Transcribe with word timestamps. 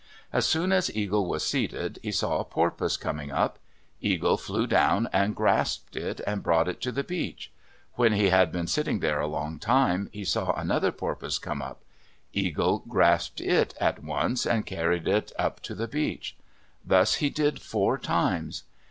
As 0.33 0.47
soon 0.47 0.71
as 0.71 0.91
Eagle 0.95 1.27
was 1.29 1.45
seated, 1.45 1.99
he 2.01 2.11
saw 2.11 2.39
a 2.39 2.43
porpoise 2.43 2.97
coming 2.97 3.31
up. 3.31 3.59
Eagle 3.99 4.35
flew 4.35 4.65
down 4.65 5.07
and 5.13 5.35
grasped 5.35 5.95
it 5.95 6.21
and 6.25 6.41
brought 6.41 6.67
it 6.67 6.81
to 6.81 6.91
the 6.91 7.03
beach. 7.03 7.51
When 7.93 8.11
he 8.13 8.29
had 8.29 8.51
been 8.51 8.65
sitting 8.65 8.97
there 8.99 9.19
a 9.19 9.27
long 9.27 9.59
time, 9.59 10.09
he 10.11 10.25
saw 10.25 10.53
another 10.53 10.91
porpoise 10.91 11.37
come 11.37 11.61
up. 11.61 11.83
Eagle 12.33 12.79
grasped 12.87 13.41
it 13.41 13.75
at 13.79 14.03
once 14.03 14.47
and 14.47 14.65
carried 14.65 15.07
it 15.07 15.33
up 15.37 15.59
to 15.61 15.75
the 15.75 15.87
beach. 15.87 16.35
Thus 16.83 17.17
he 17.21 17.29
did 17.29 17.61
four 17.61 17.99
times. 17.99 18.63